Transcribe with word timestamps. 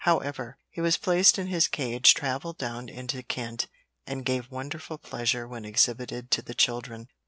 However, 0.05 0.57
he 0.71 0.81
was 0.81 0.97
placed 0.97 1.37
in 1.37 1.45
his 1.45 1.67
cage, 1.67 2.15
travelled 2.15 2.57
down 2.57 2.89
into 2.89 3.21
Kent, 3.21 3.67
and 4.07 4.25
gave 4.25 4.49
wonderful 4.49 4.97
pleasure 4.97 5.47
when 5.47 5.63
exhibited 5.63 6.31
to 6.31 6.41
the 6.41 6.55
children. 6.55 7.07